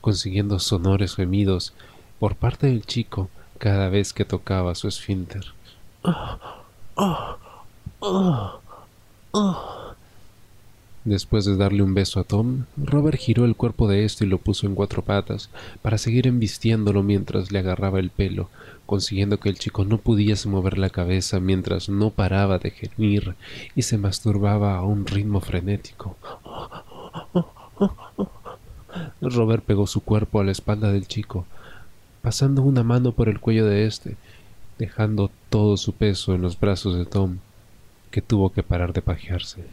consiguiendo 0.00 0.58
sonores 0.58 1.14
gemidos 1.14 1.74
por 2.18 2.36
parte 2.36 2.68
del 2.68 2.84
chico 2.86 3.28
cada 3.58 3.88
vez 3.88 4.12
que 4.12 4.24
tocaba 4.24 4.74
su 4.74 4.88
esfínter. 4.88 5.44
Después 11.04 11.44
de 11.44 11.56
darle 11.56 11.82
un 11.82 11.94
beso 11.94 12.20
a 12.20 12.24
Tom, 12.24 12.64
Robert 12.76 13.18
giró 13.18 13.44
el 13.44 13.56
cuerpo 13.56 13.88
de 13.88 14.04
éste 14.04 14.24
y 14.24 14.28
lo 14.28 14.38
puso 14.38 14.66
en 14.66 14.74
cuatro 14.74 15.02
patas 15.02 15.48
para 15.80 15.96
seguir 15.96 16.26
embistiéndolo 16.26 17.02
mientras 17.02 17.52
le 17.52 17.60
agarraba 17.60 17.98
el 17.98 18.10
pelo, 18.10 18.50
consiguiendo 18.84 19.38
que 19.38 19.48
el 19.48 19.58
chico 19.58 19.84
no 19.84 19.98
pudiese 19.98 20.48
mover 20.48 20.76
la 20.76 20.90
cabeza 20.90 21.40
mientras 21.40 21.88
no 21.88 22.10
paraba 22.10 22.58
de 22.58 22.72
gemir 22.72 23.36
y 23.74 23.82
se 23.82 23.96
masturbaba 23.96 24.76
a 24.76 24.82
un 24.82 25.06
ritmo 25.06 25.40
frenético. 25.40 26.16
Robert 29.20 29.64
pegó 29.64 29.86
su 29.86 30.00
cuerpo 30.00 30.40
a 30.40 30.44
la 30.44 30.52
espalda 30.52 30.92
del 30.92 31.06
chico, 31.06 31.46
pasando 32.22 32.62
una 32.62 32.82
mano 32.82 33.12
por 33.12 33.28
el 33.28 33.40
cuello 33.40 33.66
de 33.66 33.86
éste, 33.86 34.16
dejando 34.78 35.30
todo 35.48 35.76
su 35.76 35.92
peso 35.92 36.34
en 36.34 36.42
los 36.42 36.58
brazos 36.58 36.96
de 36.96 37.06
Tom, 37.06 37.38
que 38.10 38.22
tuvo 38.22 38.50
que 38.50 38.62
parar 38.62 38.92
de 38.92 39.02
pajearse. 39.02 39.64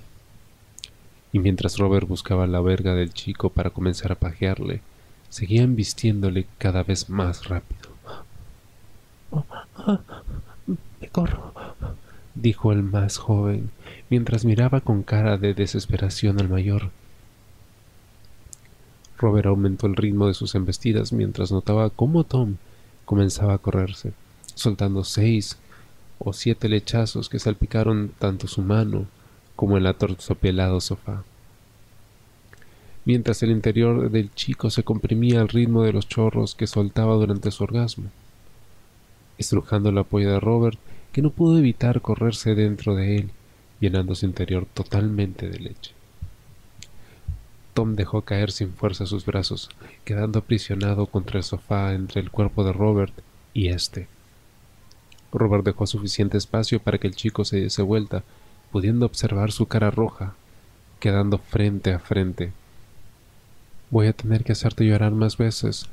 Y 1.35 1.39
mientras 1.39 1.77
Robert 1.79 2.07
buscaba 2.07 2.47
la 2.47 2.61
verga 2.61 2.95
del 2.95 3.13
chico 3.13 3.49
para 3.49 3.69
comenzar 3.69 4.13
a 4.13 4.15
pajearle, 4.15 4.79
seguían 5.27 5.75
vistiéndole 5.75 6.47
cada 6.57 6.81
vez 6.81 7.09
más 7.09 7.49
rápido. 7.49 7.89
me 11.01 11.09
corro, 11.09 11.51
dijo 12.35 12.71
el 12.71 12.83
más 12.83 13.17
joven, 13.17 13.69
mientras 14.09 14.45
miraba 14.45 14.79
con 14.79 15.03
cara 15.03 15.37
de 15.37 15.53
desesperación 15.53 16.39
al 16.39 16.47
mayor, 16.47 16.91
Robert 19.17 19.47
aumentó 19.47 19.87
el 19.87 19.97
ritmo 19.97 20.27
de 20.27 20.35
sus 20.35 20.55
embestidas 20.55 21.11
mientras 21.11 21.51
notaba 21.51 21.89
cómo 21.89 22.23
Tom 22.23 22.55
comenzaba 23.03 23.55
a 23.55 23.57
correrse, 23.57 24.13
soltando 24.53 25.03
seis 25.03 25.57
o 26.17 26.31
siete 26.31 26.69
lechazos 26.69 27.27
que 27.27 27.39
salpicaron 27.39 28.13
tanto 28.19 28.47
su 28.47 28.61
mano 28.61 29.05
como 29.55 29.77
el 29.77 29.87
atortopelado 29.87 30.81
sofá. 30.81 31.23
Mientras 33.05 33.43
el 33.43 33.51
interior 33.51 34.09
del 34.09 34.33
chico 34.33 34.69
se 34.69 34.83
comprimía 34.83 35.41
al 35.41 35.49
ritmo 35.49 35.83
de 35.83 35.93
los 35.93 36.07
chorros 36.07 36.55
que 36.55 36.65
soltaba 36.65 37.13
durante 37.15 37.51
su 37.51 37.63
orgasmo, 37.63 38.09
estrujando 39.37 39.91
la 39.91 40.03
polla 40.03 40.31
de 40.31 40.39
Robert, 40.39 40.79
que 41.11 41.21
no 41.21 41.29
pudo 41.29 41.57
evitar 41.57 42.01
correrse 42.01 42.55
dentro 42.55 42.95
de 42.95 43.17
él, 43.17 43.31
llenando 43.79 44.15
su 44.15 44.25
interior 44.25 44.65
totalmente 44.73 45.47
de 45.47 45.59
leche. 45.59 45.91
Tom 47.75 47.95
dejó 47.95 48.21
caer 48.21 48.51
sin 48.51 48.73
fuerza 48.73 49.05
sus 49.05 49.25
brazos, 49.25 49.69
quedando 50.03 50.39
aprisionado 50.39 51.07
contra 51.07 51.37
el 51.37 51.43
sofá 51.43 51.93
entre 51.93 52.21
el 52.21 52.31
cuerpo 52.31 52.63
de 52.63 52.73
Robert 52.73 53.13
y 53.53 53.67
este. 53.67 54.07
Robert 55.31 55.65
dejó 55.65 55.85
suficiente 55.85 56.37
espacio 56.37 56.79
para 56.79 56.97
que 56.97 57.07
el 57.07 57.15
chico 57.15 57.43
se 57.43 57.57
diese 57.57 57.81
vuelta, 57.81 58.23
pudiendo 58.75 59.05
observar 59.05 59.53
su 59.53 59.67
cara 59.67 59.89
roja, 59.89 60.33
quedando 60.99 61.37
frente 61.37 61.93
a 61.93 61.99
frente. 61.99 62.51
Voy 63.89 64.07
a 64.07 64.11
tener 64.11 64.43
que 64.43 64.51
hacerte 64.51 64.85
llorar 64.85 65.13
más 65.13 65.37
veces, 65.37 65.87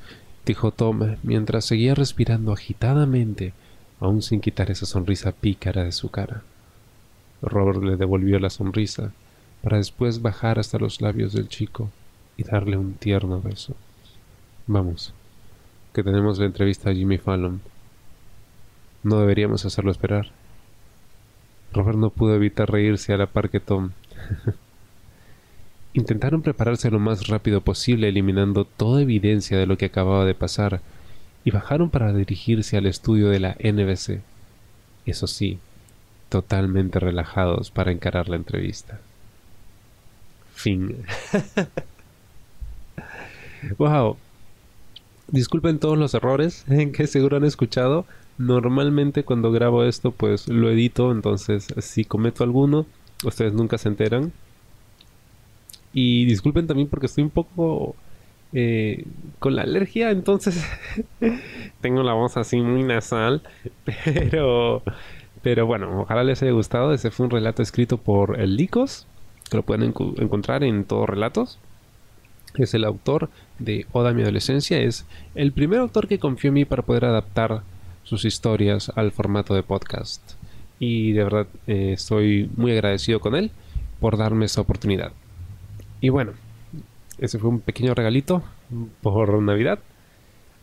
dijo 0.44 0.72
Tom 0.72 1.14
mientras 1.22 1.64
seguía 1.64 1.94
respirando 1.94 2.52
agitadamente, 2.52 3.52
aún 4.00 4.20
sin 4.20 4.40
quitar 4.40 4.68
esa 4.72 4.84
sonrisa 4.84 5.30
pícara 5.30 5.84
de 5.84 5.92
su 5.92 6.10
cara. 6.10 6.42
Robert 7.40 7.84
le 7.84 7.96
devolvió 7.96 8.40
la 8.40 8.50
sonrisa, 8.50 9.12
para 9.62 9.76
después 9.76 10.20
bajar 10.20 10.58
hasta 10.58 10.80
los 10.80 11.00
labios 11.00 11.34
del 11.34 11.48
chico 11.48 11.88
y 12.36 12.42
darle 12.42 12.76
un 12.76 12.94
tierno 12.94 13.40
beso. 13.40 13.76
Vamos, 14.66 15.14
que 15.94 16.02
tenemos 16.02 16.40
la 16.40 16.46
entrevista 16.46 16.90
a 16.90 16.94
Jimmy 16.94 17.18
Fallon. 17.18 17.60
No 19.04 19.20
deberíamos 19.20 19.64
hacerlo 19.64 19.92
esperar. 19.92 20.32
Robert 21.72 21.98
no 21.98 22.10
pudo 22.10 22.34
evitar 22.34 22.70
reírse 22.70 23.12
a 23.12 23.16
la 23.16 23.26
par 23.26 23.50
que 23.50 23.60
Tom. 23.60 23.90
Intentaron 25.94 26.42
prepararse 26.42 26.90
lo 26.90 26.98
más 26.98 27.26
rápido 27.26 27.60
posible, 27.60 28.08
eliminando 28.08 28.64
toda 28.64 29.02
evidencia 29.02 29.58
de 29.58 29.66
lo 29.66 29.76
que 29.76 29.86
acababa 29.86 30.24
de 30.24 30.34
pasar, 30.34 30.80
y 31.44 31.50
bajaron 31.50 31.90
para 31.90 32.12
dirigirse 32.12 32.76
al 32.76 32.86
estudio 32.86 33.28
de 33.28 33.40
la 33.40 33.56
NBC. 33.60 34.20
Eso 35.04 35.26
sí, 35.26 35.58
totalmente 36.28 36.98
relajados 36.98 37.70
para 37.70 37.92
encarar 37.92 38.28
la 38.28 38.36
entrevista. 38.36 39.00
Fin. 40.54 41.04
wow. 43.78 44.16
Disculpen 45.28 45.78
todos 45.78 45.98
los 45.98 46.14
errores 46.14 46.64
en 46.68 46.92
que 46.92 47.06
seguro 47.06 47.36
han 47.36 47.44
escuchado. 47.44 48.06
Normalmente 48.38 49.24
cuando 49.24 49.52
grabo 49.52 49.84
esto 49.84 50.10
pues 50.10 50.48
lo 50.48 50.70
edito, 50.70 51.12
entonces 51.12 51.66
si 51.78 52.04
cometo 52.04 52.44
alguno, 52.44 52.86
ustedes 53.24 53.52
nunca 53.52 53.78
se 53.78 53.88
enteran. 53.88 54.32
Y 55.92 56.24
disculpen 56.24 56.66
también 56.66 56.88
porque 56.88 57.06
estoy 57.06 57.24
un 57.24 57.30
poco 57.30 57.94
eh, 58.52 59.04
con 59.38 59.56
la 59.56 59.62
alergia, 59.62 60.10
entonces 60.10 60.64
tengo 61.80 62.02
la 62.02 62.14
voz 62.14 62.36
así 62.36 62.60
muy 62.60 62.82
nasal, 62.82 63.42
pero, 64.04 64.82
pero 65.42 65.66
bueno, 65.66 66.02
ojalá 66.02 66.24
les 66.24 66.42
haya 66.42 66.52
gustado. 66.52 66.92
Ese 66.92 67.10
fue 67.10 67.26
un 67.26 67.30
relato 67.30 67.62
escrito 67.62 67.98
por 67.98 68.40
el 68.40 68.56
Licos 68.56 69.06
que 69.50 69.58
lo 69.58 69.62
pueden 69.64 69.92
encontrar 70.16 70.64
en 70.64 70.84
todos 70.84 71.08
relatos. 71.08 71.58
Es 72.54 72.72
el 72.72 72.84
autor 72.84 73.28
de 73.58 73.86
Oda 73.92 74.14
mi 74.14 74.22
adolescencia. 74.22 74.80
Es 74.80 75.06
el 75.34 75.52
primer 75.52 75.80
autor 75.80 76.08
que 76.08 76.18
confió 76.18 76.48
en 76.48 76.54
mí 76.54 76.64
para 76.64 76.82
poder 76.82 77.04
adaptar 77.04 77.62
sus 78.04 78.24
historias 78.24 78.90
al 78.94 79.12
formato 79.12 79.54
de 79.54 79.62
podcast. 79.62 80.22
Y 80.78 81.12
de 81.12 81.24
verdad 81.24 81.46
eh, 81.66 81.92
estoy 81.92 82.50
muy 82.56 82.72
agradecido 82.72 83.20
con 83.20 83.34
él 83.34 83.50
por 84.00 84.16
darme 84.16 84.46
esa 84.46 84.60
oportunidad. 84.60 85.12
Y 86.00 86.08
bueno, 86.08 86.32
ese 87.18 87.38
fue 87.38 87.50
un 87.50 87.60
pequeño 87.60 87.94
regalito 87.94 88.42
por 89.00 89.40
Navidad 89.40 89.78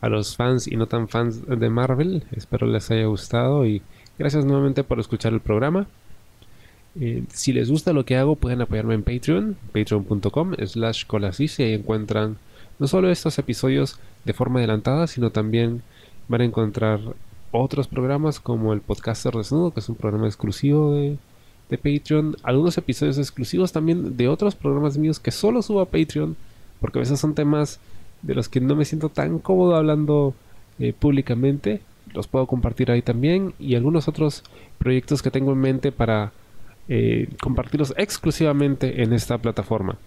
a 0.01 0.09
los 0.09 0.35
fans 0.35 0.67
y 0.67 0.75
no 0.75 0.87
tan 0.87 1.07
fans 1.07 1.45
de 1.47 1.69
Marvel. 1.69 2.23
Espero 2.31 2.67
les 2.67 2.89
haya 2.91 3.05
gustado 3.05 3.65
y 3.65 3.81
gracias 4.17 4.45
nuevamente 4.45 4.83
por 4.83 4.99
escuchar 4.99 5.33
el 5.33 5.39
programa. 5.39 5.87
Eh, 6.99 7.23
si 7.29 7.53
les 7.53 7.69
gusta 7.69 7.93
lo 7.93 8.03
que 8.05 8.17
hago, 8.17 8.35
pueden 8.35 8.61
apoyarme 8.61 8.95
en 8.95 9.03
Patreon, 9.03 9.57
patreon.com 9.73 10.55
slash 10.65 11.05
colasis 11.05 11.59
y 11.59 11.63
ahí 11.63 11.73
encuentran 11.73 12.37
no 12.79 12.87
solo 12.87 13.09
estos 13.09 13.37
episodios 13.39 13.99
de 14.25 14.33
forma 14.33 14.59
adelantada, 14.59 15.07
sino 15.07 15.29
también 15.29 15.81
van 16.27 16.41
a 16.41 16.45
encontrar 16.45 16.99
otros 17.51 17.88
programas 17.88 18.39
como 18.39 18.73
el 18.73 18.81
Podcaster 18.81 19.33
Desnudo, 19.33 19.71
que 19.71 19.79
es 19.79 19.89
un 19.89 19.95
programa 19.95 20.27
exclusivo 20.27 20.93
de, 20.93 21.17
Patreon, 21.69 22.35
algunos 22.41 22.77
episodios 22.79 23.19
exclusivos 23.19 23.71
también 23.71 24.17
de 24.17 24.27
otros 24.27 24.55
programas 24.55 24.97
míos 24.97 25.19
que 25.19 25.29
solo 25.29 25.62
subo 25.62 25.81
a 25.81 25.85
Patreon, 25.85 26.35
porque 26.81 26.97
a 26.97 27.01
veces 27.01 27.19
son 27.19 27.35
temas 27.35 27.79
de 28.23 28.33
los 28.33 28.49
que 28.49 28.59
no 28.59 28.75
me 28.75 28.85
siento 28.85 29.09
tan 29.09 29.38
cómodo 29.38 29.75
hablando 29.75 30.33
eh, 30.79 30.93
públicamente, 30.97 31.81
los 32.12 32.27
puedo 32.27 32.47
compartir 32.47 32.89
ahí 32.89 33.03
también, 33.03 33.53
y 33.59 33.75
algunos 33.75 34.07
otros 34.07 34.43
proyectos 34.79 35.21
que 35.21 35.29
tengo 35.29 35.51
en 35.51 35.59
mente 35.59 35.91
para 35.91 36.31
eh, 36.88 37.29
compartirlos 37.39 37.93
exclusivamente 37.97 39.03
en 39.03 39.13
esta 39.13 39.38
plataforma. 39.38 39.97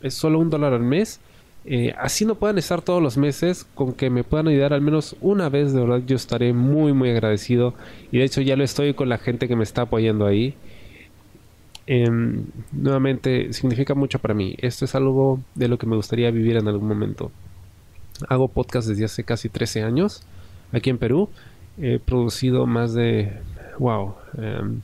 Es 0.00 0.14
solo 0.14 0.38
un 0.38 0.48
dólar 0.48 0.72
al 0.74 0.82
mes. 0.82 1.18
Eh, 1.66 1.94
así 1.98 2.24
no 2.24 2.36
puedan 2.36 2.58
estar 2.58 2.80
todos 2.82 3.02
los 3.02 3.16
meses, 3.18 3.66
con 3.74 3.92
que 3.92 4.08
me 4.08 4.24
puedan 4.24 4.48
ayudar 4.48 4.72
al 4.72 4.80
menos 4.80 5.14
una 5.20 5.48
vez, 5.50 5.72
de 5.72 5.80
verdad 5.80 6.02
yo 6.06 6.16
estaré 6.16 6.52
muy 6.52 6.92
muy 6.92 7.10
agradecido. 7.10 7.74
Y 8.10 8.18
de 8.18 8.24
hecho 8.24 8.40
ya 8.40 8.56
lo 8.56 8.64
estoy 8.64 8.94
con 8.94 9.08
la 9.08 9.18
gente 9.18 9.48
que 9.48 9.56
me 9.56 9.64
está 9.64 9.82
apoyando 9.82 10.26
ahí. 10.26 10.54
Em, 11.86 12.44
nuevamente 12.72 13.52
significa 13.52 13.94
mucho 13.94 14.18
para 14.20 14.34
mí. 14.34 14.54
Esto 14.58 14.84
es 14.84 14.94
algo 14.94 15.40
de 15.54 15.68
lo 15.68 15.78
que 15.78 15.86
me 15.86 15.96
gustaría 15.96 16.30
vivir 16.30 16.56
en 16.56 16.68
algún 16.68 16.88
momento. 16.88 17.32
Hago 18.28 18.48
podcast 18.48 18.88
desde 18.88 19.04
hace 19.04 19.24
casi 19.24 19.48
13 19.48 19.82
años 19.82 20.22
aquí 20.72 20.90
en 20.90 20.98
Perú. 20.98 21.28
He 21.78 21.98
producido 21.98 22.66
más 22.66 22.94
de, 22.94 23.32
wow, 23.78 24.14
em, 24.38 24.82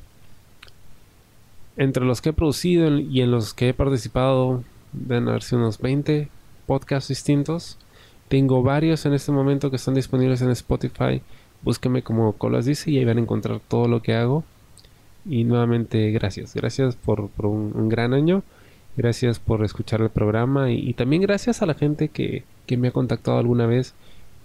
entre 1.77 2.05
los 2.05 2.21
que 2.23 2.31
he 2.31 2.33
producido 2.33 2.99
y 2.99 3.21
en 3.21 3.31
los 3.31 3.55
que 3.55 3.69
he 3.71 3.75
participado, 3.75 4.65
deben 4.93 5.29
haberse 5.29 5.57
unos 5.57 5.79
20 5.79 6.29
podcasts 6.67 7.09
distintos. 7.09 7.79
Tengo 8.29 8.63
varios 8.63 9.07
en 9.07 9.15
este 9.15 9.33
momento 9.33 9.71
que 9.71 9.77
están 9.77 9.95
disponibles 9.95 10.43
en 10.43 10.51
Spotify. 10.51 11.23
Búsqueme 11.63 12.03
como 12.03 12.33
Colas 12.33 12.67
dice 12.67 12.91
y 12.91 12.99
ahí 12.99 13.05
van 13.05 13.19
a 13.19 13.21
encontrar 13.21 13.61
todo 13.67 13.89
lo 13.89 14.03
que 14.03 14.15
hago. 14.15 14.45
Y 15.29 15.45
nuevamente 15.45 16.11
gracias. 16.11 16.55
Gracias 16.55 16.97
por, 16.97 17.31
un, 17.39 17.89
gran 17.89 18.15
año. 18.15 18.43
Gracias 18.97 19.39
por 19.39 19.65
escuchar 19.65 20.01
el 20.01 20.11
programa. 20.11 20.71
Y, 20.71 20.93
también 20.95 21.23
gracias 21.23 21.63
a 21.63 21.67
la 21.67 21.75
gente 21.75 22.09
que, 22.09 22.45
me 22.77 22.89
ha 22.89 22.93
contactado 22.93 23.39
alguna 23.39 23.67
vez 23.67 23.95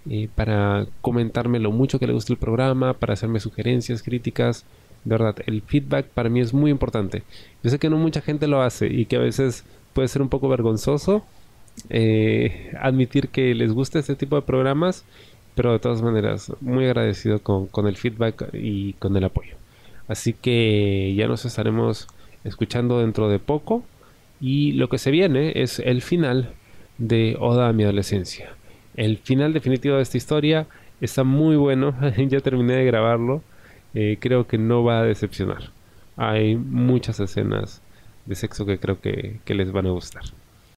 eh, 0.08 0.28
para 0.34 0.86
comentarme 1.00 1.58
lo 1.58 1.70
mucho 1.70 1.98
que 1.98 2.06
le 2.06 2.12
gusta 2.12 2.32
el 2.32 2.38
programa, 2.38 2.94
para 2.94 3.14
hacerme 3.14 3.40
sugerencias, 3.40 4.02
críticas 4.02 4.64
de 5.04 5.10
verdad, 5.10 5.36
el 5.46 5.62
feedback 5.62 6.06
para 6.06 6.28
mí 6.28 6.40
es 6.40 6.54
muy 6.54 6.70
importante. 6.70 7.22
Yo 7.62 7.70
sé 7.70 7.78
que 7.78 7.90
no 7.90 7.96
mucha 7.96 8.20
gente 8.20 8.46
lo 8.46 8.62
hace 8.62 8.86
y 8.86 9.06
que 9.06 9.16
a 9.16 9.20
veces 9.20 9.64
puede 9.92 10.08
ser 10.08 10.22
un 10.22 10.28
poco 10.28 10.48
vergonzoso 10.48 11.24
eh, 11.90 12.72
admitir 12.80 13.28
que 13.28 13.54
les 13.54 13.72
gusta 13.72 13.98
este 13.98 14.16
tipo 14.16 14.36
de 14.36 14.42
programas, 14.42 15.04
pero 15.54 15.72
de 15.72 15.78
todas 15.78 16.02
maneras, 16.02 16.52
muy 16.60 16.86
agradecido 16.86 17.40
con, 17.40 17.66
con 17.66 17.86
el 17.86 17.96
feedback 17.96 18.50
y 18.52 18.94
con 18.94 19.16
el 19.16 19.24
apoyo. 19.24 19.56
Así 20.08 20.32
que 20.32 21.14
ya 21.16 21.28
nos 21.28 21.44
estaremos 21.44 22.08
escuchando 22.44 23.00
dentro 23.00 23.28
de 23.28 23.38
poco 23.38 23.84
y 24.40 24.72
lo 24.72 24.88
que 24.88 24.98
se 24.98 25.10
viene 25.10 25.52
es 25.56 25.78
el 25.78 26.02
final 26.02 26.52
de 26.98 27.36
Oda 27.38 27.68
a 27.68 27.72
mi 27.72 27.84
adolescencia. 27.84 28.50
El 28.96 29.18
final 29.18 29.52
definitivo 29.52 29.96
de 29.96 30.02
esta 30.02 30.16
historia 30.16 30.66
está 31.00 31.24
muy 31.24 31.56
bueno, 31.56 31.94
ya 32.28 32.40
terminé 32.40 32.74
de 32.74 32.84
grabarlo 32.84 33.42
eh, 33.94 34.16
creo 34.20 34.46
que 34.46 34.58
no 34.58 34.84
va 34.84 35.00
a 35.00 35.04
decepcionar. 35.04 35.70
Hay 36.16 36.56
muchas 36.56 37.20
escenas 37.20 37.82
de 38.26 38.34
sexo 38.34 38.64
que 38.66 38.78
creo 38.78 39.00
que 39.00 39.40
les 39.46 39.72
van 39.72 39.86
a 39.86 39.90
gustar. 39.90 40.22